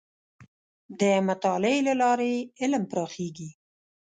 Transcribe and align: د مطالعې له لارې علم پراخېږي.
د 0.99 1.01
مطالعې 1.27 1.79
له 1.87 1.93
لارې 2.01 2.33
علم 2.61 2.83
پراخېږي. 2.91 3.49